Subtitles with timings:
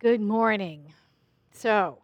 [0.00, 0.94] Good morning.
[1.52, 1.98] So,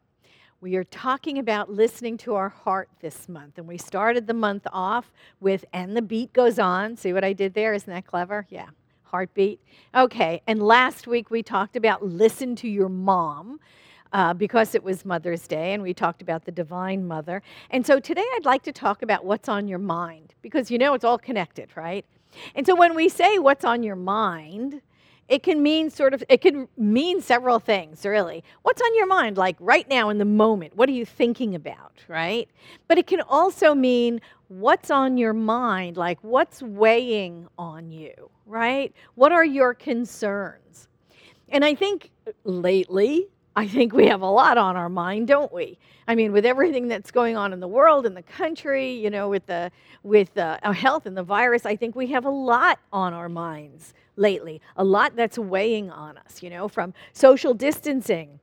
[0.61, 3.57] we are talking about listening to our heart this month.
[3.57, 6.99] And we started the month off with, and the beat goes on.
[6.99, 7.73] See what I did there?
[7.73, 8.47] Isn't that clever?
[8.51, 8.67] Yeah,
[9.05, 9.63] heartbeat.
[9.95, 13.61] Okay, and last week we talked about listen to your mom.
[14.13, 17.43] Uh, because it was Mother's Day, and we talked about the Divine Mother.
[17.71, 20.95] And so today I'd like to talk about what's on your mind, because you know
[20.95, 22.05] it's all connected, right?
[22.55, 24.81] And so when we say what's on your mind,
[25.29, 28.45] it can mean sort of it can mean several things really.
[28.63, 30.77] What's on your mind like right now in the moment?
[30.77, 32.49] What are you thinking about right?
[32.89, 38.95] But it can also mean what's on your mind like what's weighing on you right?
[39.15, 40.89] What are your concerns?
[41.49, 42.11] And i think
[42.45, 45.79] lately I think we have a lot on our mind, don't we?
[46.07, 49.31] I mean, with everything that's going on in the world, in the country, you know,
[49.31, 49.73] with the
[50.03, 53.31] with uh, our health and the virus, I think we have a lot on our
[53.31, 54.61] minds lately.
[54.77, 58.41] A lot that's weighing on us, you know, from social distancing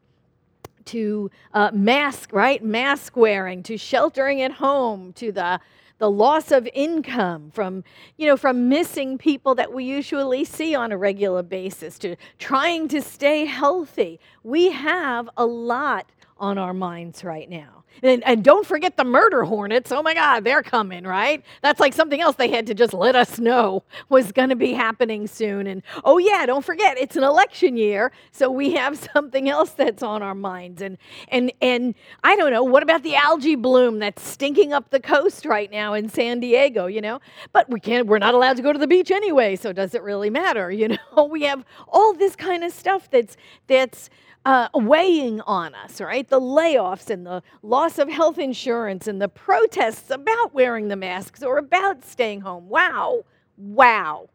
[0.85, 2.63] to uh, mask, right?
[2.63, 5.59] Mask wearing to sheltering at home to the
[5.99, 7.83] the loss of income from
[8.17, 12.89] you know from missing people that we usually see on a regular basis to trying
[12.89, 18.65] to stay healthy we have a lot on our minds right now and, and don't
[18.65, 19.91] forget the murder hornets.
[19.91, 21.43] Oh my God, they're coming, right?
[21.61, 24.73] That's like something else they had to just let us know was going to be
[24.73, 25.67] happening soon.
[25.67, 28.11] And oh, yeah, don't forget, it's an election year.
[28.31, 30.81] So we have something else that's on our minds.
[30.81, 34.99] And, and, and I don't know, what about the algae bloom that's stinking up the
[34.99, 37.19] coast right now in San Diego, you know?
[37.51, 39.55] But we can't, we're not allowed to go to the beach anyway.
[39.55, 40.71] So does it really matter?
[40.83, 44.09] You know, we have all this kind of stuff that's, that's,
[44.45, 46.27] uh, weighing on us, right?
[46.27, 51.43] The layoffs and the loss of health insurance and the protests about wearing the masks
[51.43, 52.69] or about staying home.
[52.69, 53.25] Wow,
[53.57, 54.29] wow.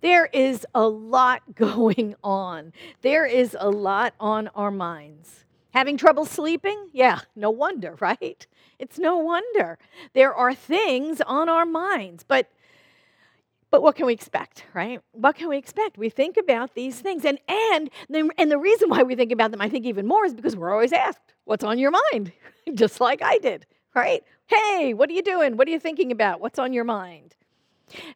[0.00, 2.72] There is a lot going on.
[3.02, 5.44] There is a lot on our minds.
[5.72, 6.88] Having trouble sleeping?
[6.92, 8.46] Yeah, no wonder, right?
[8.80, 9.78] It's no wonder.
[10.12, 12.50] There are things on our minds, but
[13.72, 15.00] but what can we expect, right?
[15.12, 15.96] What can we expect?
[15.96, 17.24] We think about these things.
[17.24, 20.26] And, and, the, and the reason why we think about them, I think, even more
[20.26, 22.32] is because we're always asked, What's on your mind?
[22.74, 24.22] Just like I did, right?
[24.46, 25.56] Hey, what are you doing?
[25.56, 26.40] What are you thinking about?
[26.40, 27.34] What's on your mind?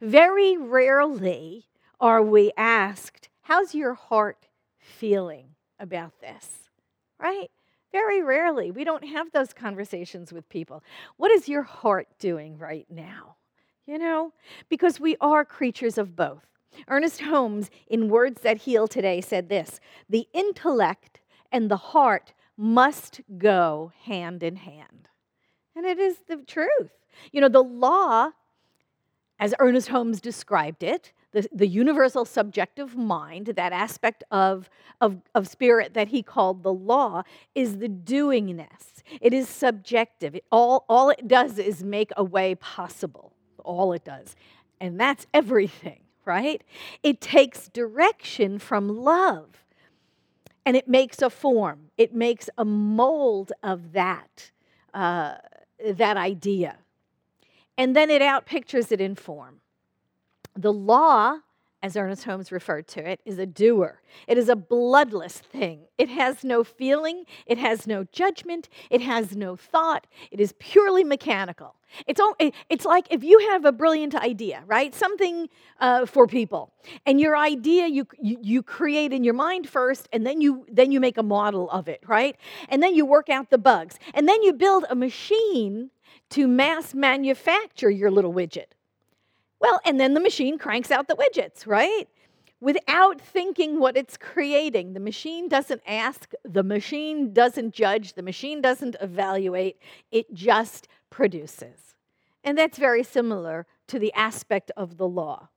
[0.02, 1.64] Very rarely
[1.98, 5.46] are we asked, How's your heart feeling
[5.80, 6.68] about this,
[7.18, 7.50] right?
[7.92, 8.70] Very rarely.
[8.70, 10.84] We don't have those conversations with people.
[11.16, 13.35] What is your heart doing right now?
[13.86, 14.32] You know,
[14.69, 16.44] because we are creatures of both.
[16.88, 21.20] Ernest Holmes, in Words That Heal today, said this The intellect
[21.52, 25.08] and the heart must go hand in hand.
[25.74, 26.91] And it is the truth.
[27.32, 28.30] You know, the law,
[29.38, 34.70] as Ernest Holmes described it, the, the universal subjective mind, that aspect of,
[35.00, 37.22] of, of spirit that he called the law,
[37.54, 39.03] is the doingness.
[39.20, 40.34] It is subjective.
[40.34, 43.35] It, all, all it does is make a way possible
[43.66, 44.37] all it does.
[44.81, 46.62] And that's everything, right?
[47.03, 49.65] It takes direction from love
[50.65, 54.50] and it makes a form, it makes a mold of that,
[54.93, 55.37] uh,
[55.84, 56.78] that idea.
[57.78, 59.60] And then it outpictures it in form.
[60.56, 61.41] The law
[61.87, 64.00] as Ernest Holmes referred to it, is a doer.
[64.27, 65.83] It is a bloodless thing.
[65.97, 70.09] It has no feeling, it has no judgment, it has no thought.
[70.33, 71.75] It is purely mechanical.
[72.06, 72.34] It's, all,
[72.69, 74.94] it's like if you have a brilliant idea, right?
[74.94, 75.48] Something
[75.80, 76.72] uh, for people,
[77.04, 80.92] and your idea you, you, you create in your mind first, and then you, then
[80.92, 82.36] you make a model of it, right?
[82.69, 85.91] And then you work out the bugs, and then you build a machine
[86.30, 88.66] to mass manufacture your little widget.
[89.60, 92.08] Well, and then the machine cranks out the widgets, right?
[92.60, 94.94] Without thinking what it's creating.
[94.94, 99.78] The machine doesn't ask, the machine doesn't judge, the machine doesn't evaluate,
[100.10, 101.94] it just produces.
[102.42, 105.48] And that's very similar to the aspect of the law.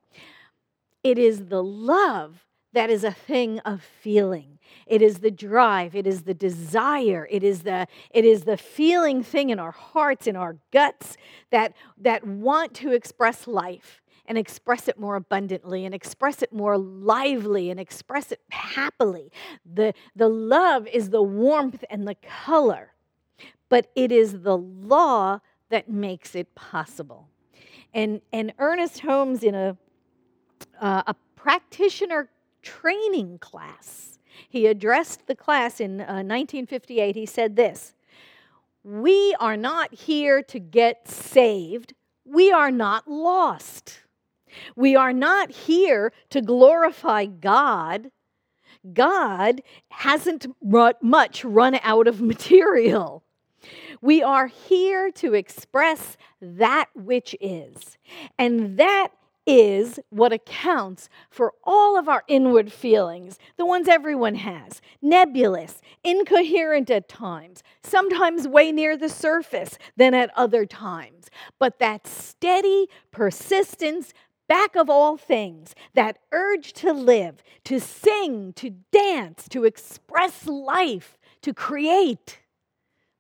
[1.04, 4.60] It is the love that is a thing of feeling.
[4.86, 9.24] It is the drive, it is the desire, it is the it is the feeling
[9.24, 11.16] thing in our hearts, in our guts
[11.50, 16.78] that that want to express life and express it more abundantly and express it more
[16.78, 19.32] lively and express it happily.
[19.66, 22.94] The the love is the warmth and the color.
[23.68, 25.40] But it is the law
[25.70, 27.28] that makes it possible.
[27.94, 29.76] And and Ernest Holmes in a
[30.80, 32.30] uh, a practitioner
[32.62, 34.20] training class.
[34.48, 37.16] He addressed the class in uh, 1958.
[37.16, 37.96] He said this
[38.84, 44.02] We are not here to get saved, we are not lost.
[44.76, 48.12] We are not here to glorify God,
[48.94, 50.48] God hasn't
[51.02, 53.24] much run out of material.
[54.02, 57.98] We are here to express that which is.
[58.38, 59.10] And that
[59.46, 66.90] is what accounts for all of our inward feelings, the ones everyone has nebulous, incoherent
[66.92, 71.30] at times, sometimes way near the surface than at other times.
[71.58, 74.14] But that steady persistence
[74.50, 81.18] back of all things, that urge to live, to sing, to dance, to express life,
[81.42, 82.40] to create.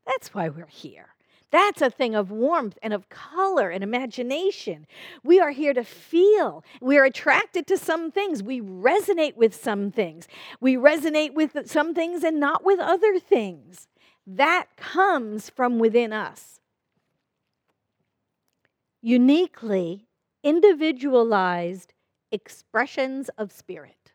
[0.05, 1.15] That's why we're here.
[1.51, 4.85] That's a thing of warmth and of color and imagination.
[5.23, 6.63] We are here to feel.
[6.81, 8.43] We are attracted to some things.
[8.43, 10.27] We resonate with some things.
[10.59, 13.87] We resonate with some things and not with other things.
[14.27, 16.59] That comes from within us.
[19.01, 20.08] Uniquely
[20.44, 21.94] individualized
[22.31, 24.13] expressions of spirit.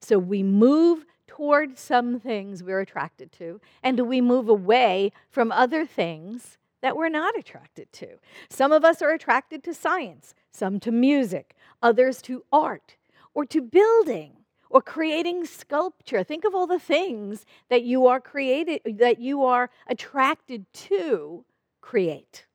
[0.00, 5.86] So we move toward some things we're attracted to, and we move away from other
[5.86, 8.18] things that we're not attracted to?
[8.48, 12.96] Some of us are attracted to science, some to music, others to art
[13.34, 14.32] or to building
[14.70, 16.22] or creating sculpture.
[16.22, 21.44] Think of all the things that you are created that you are attracted to
[21.80, 22.46] create.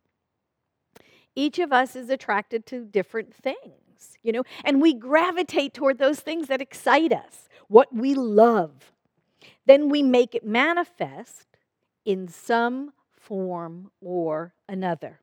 [1.35, 6.19] Each of us is attracted to different things, you know, and we gravitate toward those
[6.19, 8.91] things that excite us what we love,
[9.65, 11.47] then we make it manifest
[12.05, 15.21] in some form or another.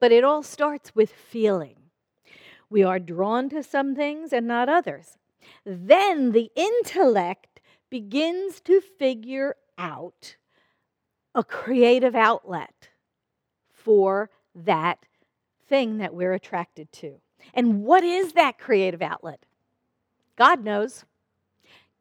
[0.00, 1.76] But it all starts with feeling.
[2.70, 5.18] We are drawn to some things and not others.
[5.64, 7.60] Then the intellect
[7.90, 10.36] begins to figure out
[11.34, 12.88] a creative outlet
[13.70, 14.98] for that
[15.68, 17.20] thing that we're attracted to.
[17.54, 19.44] And what is that creative outlet?
[20.36, 21.04] God knows.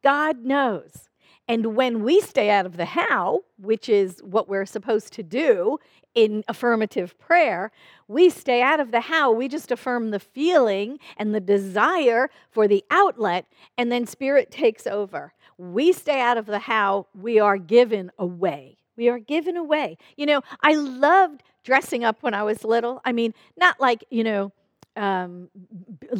[0.03, 1.09] God knows.
[1.47, 5.77] And when we stay out of the how, which is what we're supposed to do
[6.13, 7.71] in affirmative prayer,
[8.07, 9.31] we stay out of the how.
[9.31, 13.45] We just affirm the feeling and the desire for the outlet,
[13.77, 15.33] and then Spirit takes over.
[15.57, 18.76] We stay out of the how, we are given away.
[18.97, 19.97] We are given away.
[20.15, 23.01] You know, I loved dressing up when I was little.
[23.05, 24.51] I mean, not like, you know,
[24.97, 25.49] um,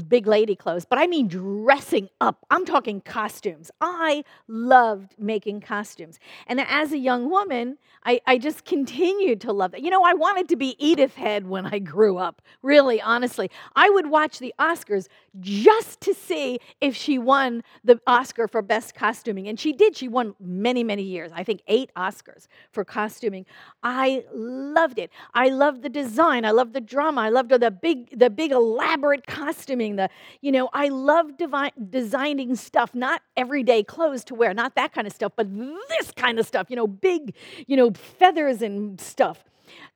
[0.08, 2.46] big lady clothes, but I mean dressing up.
[2.50, 3.72] I'm talking costumes.
[3.82, 6.20] I loved making costumes.
[6.48, 9.82] And as a young woman, I, I just continued to love that.
[9.82, 13.52] You know, I wanted to be Edith Head when I grew up, really, honestly.
[13.76, 15.08] I would watch the Oscars
[15.40, 19.48] just to see if she won the Oscar for Best Costuming.
[19.48, 19.98] And she did.
[19.98, 21.32] She won many, many years.
[21.34, 23.46] I think eight Oscars for costuming.
[23.84, 25.12] I loved it.
[25.34, 26.46] I loved the design.
[26.46, 27.22] I loved the drama.
[27.22, 29.96] I loved the big, the big elaborate costuming.
[29.96, 30.10] The,
[30.42, 35.08] you know, I love devi- designing stuff, not everyday clothes to wear, not that kind
[35.08, 35.48] of stuff, but
[35.90, 37.34] this kind of stuff, you know, big,
[37.66, 39.44] you know, feathers and stuff.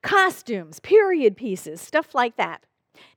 [0.01, 2.63] Costumes, period pieces, stuff like that.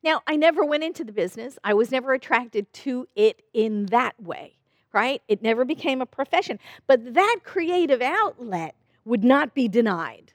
[0.02, 1.58] Now, I never went into the business.
[1.64, 4.56] I was never attracted to it in that way,
[4.92, 5.20] right?
[5.28, 6.58] It never became a profession.
[6.86, 8.74] But that creative outlet
[9.04, 10.32] would not be denied.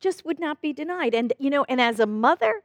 [0.00, 1.14] Just would not be denied.
[1.14, 2.62] And, you know, and as a mother,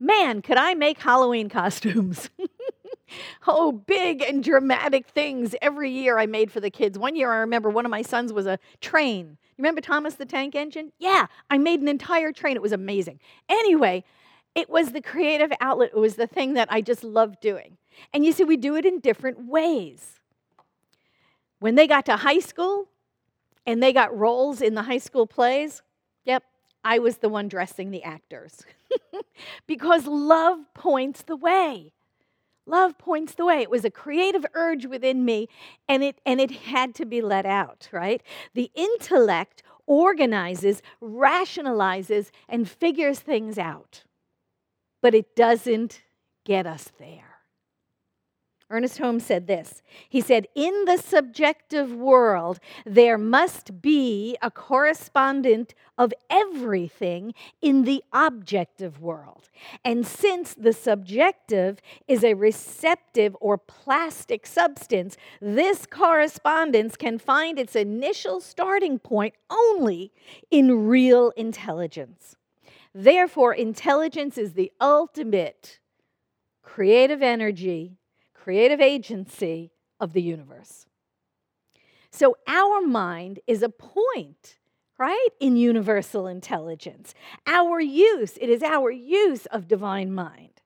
[0.00, 2.30] man, could I make Halloween costumes?
[3.46, 6.98] oh, big and dramatic things every year I made for the kids.
[6.98, 9.38] One year I remember one of my sons was a train.
[9.56, 10.92] You remember Thomas the Tank Engine?
[10.98, 12.56] Yeah, I made an entire train.
[12.56, 13.20] It was amazing.
[13.48, 14.04] Anyway,
[14.54, 17.76] it was the creative outlet, it was the thing that I just loved doing.
[18.12, 20.20] And you see, we do it in different ways.
[21.60, 22.88] When they got to high school
[23.66, 25.82] and they got roles in the high school plays,
[26.24, 26.44] yep,
[26.88, 28.62] I was the one dressing the actors.
[29.66, 31.92] because love points the way.
[32.64, 33.60] Love points the way.
[33.60, 35.48] It was a creative urge within me,
[35.86, 38.22] and it, and it had to be let out, right?
[38.54, 44.04] The intellect organizes, rationalizes, and figures things out,
[45.02, 46.00] but it doesn't
[46.46, 47.27] get us there.
[48.70, 49.82] Ernest Holmes said this.
[50.10, 57.32] He said, In the subjective world, there must be a correspondent of everything
[57.62, 59.48] in the objective world.
[59.86, 67.74] And since the subjective is a receptive or plastic substance, this correspondence can find its
[67.74, 70.12] initial starting point only
[70.50, 72.36] in real intelligence.
[72.94, 75.78] Therefore, intelligence is the ultimate
[76.62, 77.96] creative energy
[78.42, 80.86] creative agency of the universe.
[82.10, 84.58] So our mind is a point,
[84.98, 87.14] right, in universal intelligence.
[87.46, 90.62] Our use, it is our use of divine mind.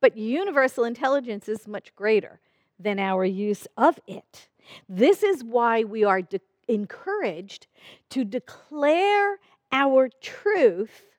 [0.00, 2.40] But universal intelligence is much greater
[2.78, 4.48] than our use of it.
[4.88, 7.66] This is why we are de- encouraged
[8.10, 9.38] to declare
[9.72, 11.09] our truth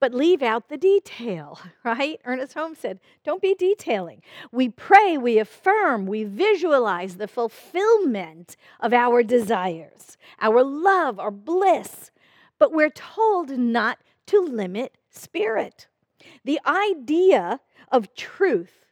[0.00, 2.20] but leave out the detail, right?
[2.24, 4.22] Ernest Holmes said, don't be detailing.
[4.52, 12.10] We pray, we affirm, we visualize the fulfillment of our desires, our love, our bliss,
[12.58, 15.88] but we're told not to limit spirit.
[16.44, 17.60] The idea
[17.90, 18.86] of truth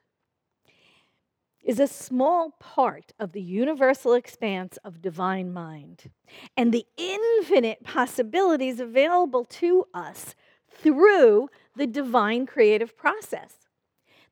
[1.65, 6.11] is a small part of the universal expanse of divine mind
[6.57, 10.35] and the infinite possibilities available to us
[10.77, 13.55] through the divine creative process.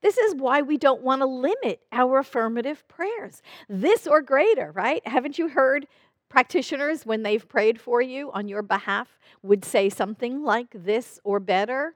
[0.00, 3.40] This is why we don't want to limit our affirmative prayers.
[3.68, 5.06] This or greater, right?
[5.06, 5.86] Haven't you heard
[6.32, 11.38] practitioners, when they've prayed for you on your behalf, would say something like this or
[11.38, 11.94] better?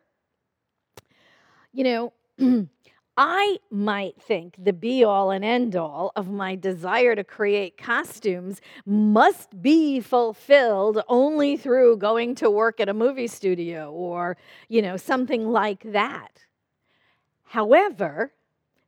[1.72, 2.68] You know,
[3.16, 8.60] I might think the be all and end all of my desire to create costumes
[8.84, 14.36] must be fulfilled only through going to work at a movie studio or,
[14.68, 16.42] you know, something like that.
[17.44, 18.32] However,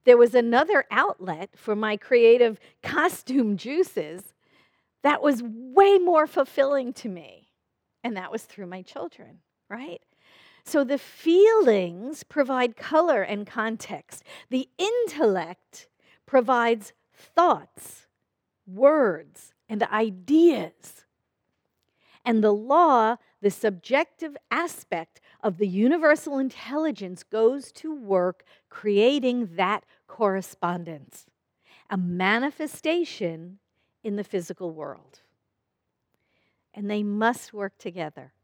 [0.05, 4.35] there was another outlet for my creative costume juices
[5.03, 7.49] that was way more fulfilling to me,
[8.05, 9.39] and that was through my children,
[9.71, 10.03] right?
[10.69, 14.23] So the feelings provide color and context.
[14.51, 15.89] The intellect
[16.27, 18.07] provides thoughts,
[18.67, 21.07] words, and ideas.
[22.23, 29.87] And the law, the subjective aspect of the universal intelligence, goes to work creating that
[30.07, 31.25] correspondence,
[31.89, 33.59] a manifestation
[34.05, 35.21] in the physical world.
[36.75, 38.35] And they must work together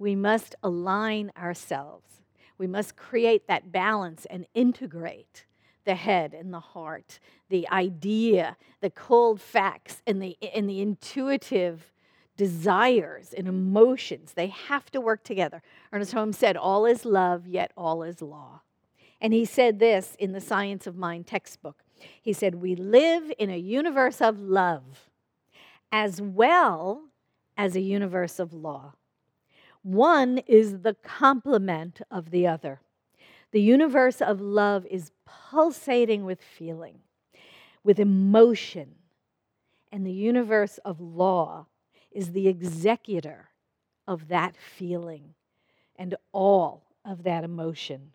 [0.00, 2.22] we must align ourselves.
[2.56, 5.44] We must create that balance and integrate
[5.84, 11.92] the head and the heart, the idea, the cold facts, and the, and the intuitive
[12.36, 14.32] desires and emotions.
[14.32, 15.62] They have to work together.
[15.92, 18.62] Ernest Holmes said, All is love, yet all is law.
[19.20, 21.84] And he said this in the Science of Mind textbook.
[22.22, 25.10] He said, We live in a universe of love
[25.92, 27.02] as well
[27.58, 28.94] as a universe of law.
[29.82, 32.80] One is the complement of the other.
[33.52, 36.98] The universe of love is pulsating with feeling,
[37.82, 38.94] with emotion.
[39.90, 41.66] And the universe of law
[42.12, 43.48] is the executor
[44.06, 45.34] of that feeling
[45.96, 48.12] and all of that emotion.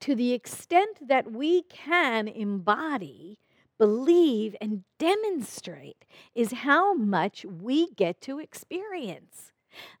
[0.00, 3.38] To the extent that we can embody,
[3.78, 6.04] believe, and demonstrate,
[6.34, 9.51] is how much we get to experience.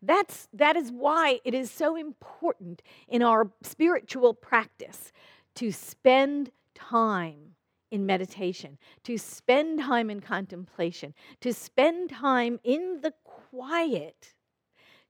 [0.02, 5.12] That's, that is why it is so important in our spiritual practice
[5.56, 7.54] to spend time
[7.90, 14.32] in meditation, to spend time in contemplation, to spend time in the quiet,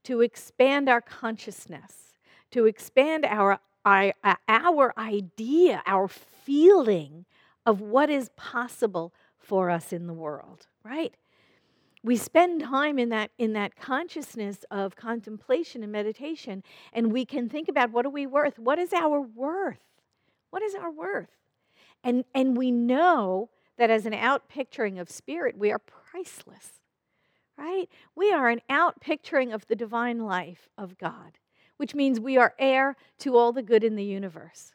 [0.02, 2.14] to expand our consciousness,
[2.50, 4.12] to expand our, our,
[4.48, 7.24] our idea, our feeling
[7.64, 11.14] of what is possible for us in the world, right?
[12.02, 17.48] We spend time in that in that consciousness of contemplation and meditation and we can
[17.48, 18.58] think about what are we worth?
[18.58, 19.78] What is our worth?
[20.50, 21.30] What is our worth?
[22.02, 26.80] And and we know that as an out picturing of spirit we are priceless
[27.58, 27.88] right?
[28.16, 31.38] We are an out picturing of the divine life of god
[31.76, 34.72] which means we are heir to all the good in the universe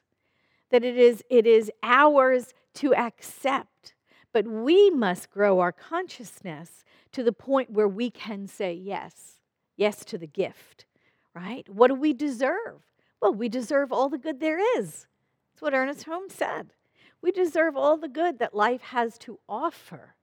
[0.69, 3.93] that it is it is ours to accept
[4.38, 9.39] but we must grow our consciousness to the point where we can say yes,
[9.75, 10.86] yes to the gift,
[11.34, 11.67] right?
[11.67, 12.84] What do we deserve?
[13.20, 15.08] Well, we deserve all the good there is.
[15.50, 16.70] That's what Ernest Holmes said.
[17.20, 20.13] We deserve all the good that life has to offer.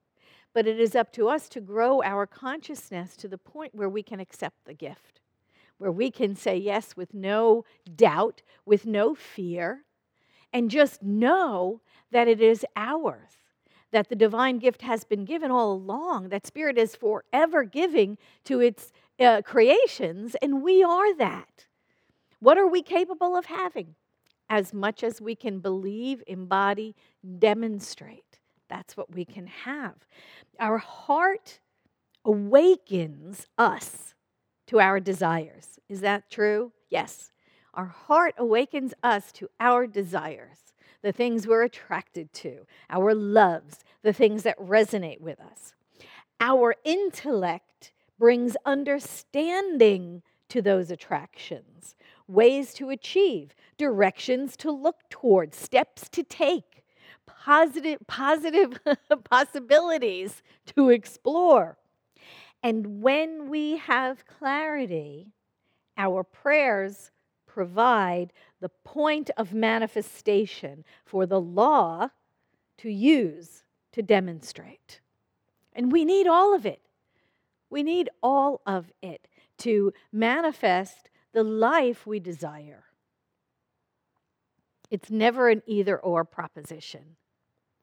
[0.53, 4.01] But it is up to us to grow our consciousness to the point where we
[4.01, 5.19] can accept the gift,
[5.77, 7.65] where we can say yes with no
[7.97, 9.83] doubt, with no fear,
[10.53, 11.81] and just know
[12.11, 13.39] that it is ours
[13.91, 18.59] that the divine gift has been given all along, that Spirit is forever giving to
[18.59, 21.65] its uh, creations, and we are that.
[22.39, 23.95] What are we capable of having?
[24.49, 26.95] As much as we can believe, embody,
[27.39, 28.39] demonstrate.
[28.69, 29.95] That's what we can have.
[30.59, 31.59] Our heart
[32.23, 34.13] awakens us
[34.67, 35.79] to our desires.
[35.89, 36.71] Is that true?
[36.89, 37.31] Yes.
[37.73, 40.64] Our heart awakens us to our desires
[41.05, 45.75] the things we're attracted to, our loves, the things that resonate with us.
[46.39, 51.95] Our intellect brings understanding to those attractions,
[52.27, 56.83] ways to achieve, directions to look toward, steps to take.
[57.27, 58.79] positive, positive
[59.29, 60.41] possibilities
[60.75, 61.77] to explore.
[62.63, 65.27] And when we have clarity,
[65.99, 67.11] our prayers
[67.55, 72.09] provide the point of manifestation for the law
[72.77, 74.99] to use to demonstrate.
[75.71, 76.81] And we need all of it.
[77.69, 82.83] We need all of it to manifest the life we desire.
[84.91, 87.15] It's never an either or proposition,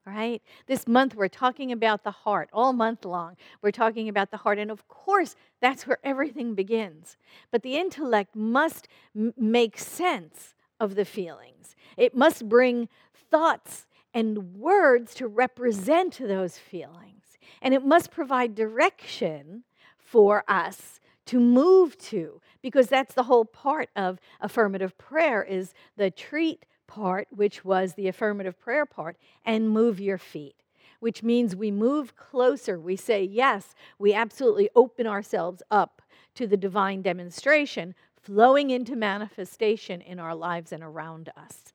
[0.05, 0.43] right?
[0.67, 2.49] This month we're talking about the heart.
[2.53, 4.59] All month long, we're talking about the heart.
[4.59, 7.17] And of course, that's where everything begins.
[7.51, 12.89] But the intellect must m- make sense of the feelings, it must bring
[13.31, 17.39] thoughts and words to represent those feelings.
[17.63, 19.63] And it must provide direction
[19.99, 26.11] for us to move to because that's the whole part of affirmative prayer is the
[26.11, 30.57] treat part which was the affirmative prayer part and move your feet
[31.01, 36.03] which means we move closer we say yes we absolutely open ourselves up
[36.35, 41.73] to the divine demonstration flowing into manifestation in our lives and around us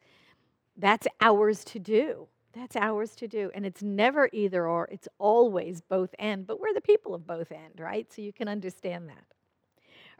[0.78, 3.52] that's ours to do that's ours to do.
[3.54, 6.48] And it's never either or, it's always both and.
[6.48, 8.12] But we're the people of both and, right?
[8.12, 9.26] So you can understand that.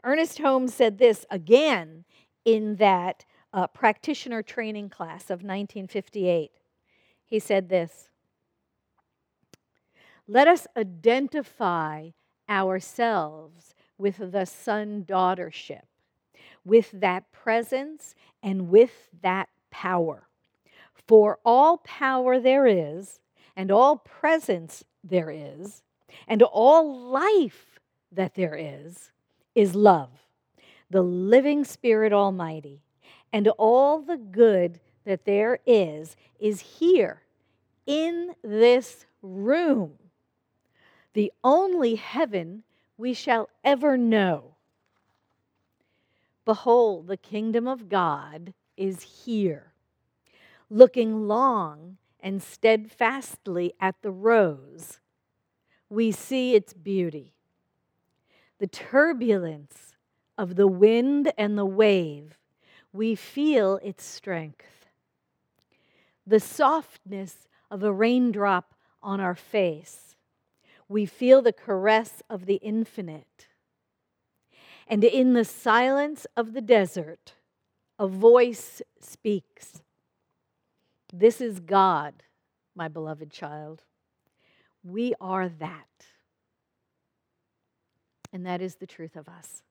[0.04, 2.04] Ernest Holmes said this again
[2.44, 6.50] in that uh, practitioner training class of 1958.
[7.24, 8.08] He said this
[10.26, 12.10] Let us identify
[12.48, 15.82] ourselves with the son daughtership,
[16.64, 20.28] with that presence and with that power.
[21.06, 23.20] For all power there is,
[23.56, 25.82] and all presence there is,
[26.26, 27.80] and all life
[28.12, 29.10] that there is,
[29.54, 30.10] is love,
[30.90, 32.82] the living Spirit Almighty.
[33.32, 37.22] And all the good that there is, is here
[37.86, 39.94] in this room.
[41.14, 42.62] The only heaven
[42.96, 44.54] we shall ever know.
[46.44, 49.72] Behold, the kingdom of God is here
[50.70, 55.00] looking long and steadfastly at the rose,
[55.88, 57.32] we see its beauty.
[58.58, 59.96] The turbulence
[60.36, 62.37] of the wind and the wave,
[62.92, 64.86] we feel its strength.
[66.26, 70.16] The softness of a raindrop on our face,
[70.88, 73.46] we feel the caress of the infinite.
[74.86, 77.34] And in the silence of the desert,
[77.98, 79.82] a voice speaks
[81.12, 82.22] this is God,
[82.74, 83.84] my beloved child.
[84.84, 86.06] We are that.
[88.32, 89.62] And that is the truth of us.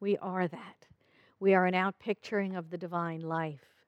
[0.00, 0.86] We are that.
[1.42, 3.84] We are an outpicturing of the divine life,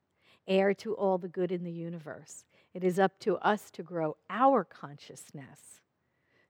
[0.48, 2.44] heir to all the good in the universe.
[2.74, 5.80] It is up to us to grow our consciousness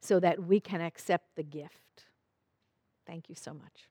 [0.01, 2.07] so that we can accept the gift.
[3.07, 3.91] Thank you so much.